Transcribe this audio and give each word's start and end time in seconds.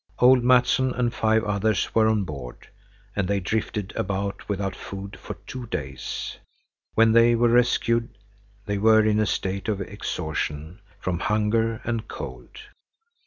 Old 0.17 0.41
Mattsson 0.41 0.97
and 0.97 1.13
five 1.13 1.43
others 1.43 1.93
were 1.93 2.07
on 2.07 2.23
board, 2.23 2.67
and 3.15 3.27
they 3.27 3.39
drifted 3.39 3.93
about 3.95 4.49
without 4.49 4.75
food 4.75 5.15
for 5.15 5.35
two 5.45 5.67
days. 5.67 6.39
When 6.95 7.11
they 7.11 7.35
were 7.35 7.49
rescued, 7.49 8.17
they 8.65 8.79
were 8.79 9.05
in 9.05 9.19
a 9.19 9.27
state 9.27 9.67
of 9.69 9.79
exhaustion 9.79 10.79
from 10.99 11.19
hunger 11.19 11.81
and 11.83 12.07
cold. 12.07 12.49